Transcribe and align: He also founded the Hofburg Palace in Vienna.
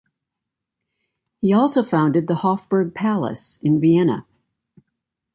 He 1.41 1.53
also 1.53 1.83
founded 1.83 2.25
the 2.27 2.33
Hofburg 2.37 2.95
Palace 2.95 3.59
in 3.61 3.79
Vienna. 3.79 4.25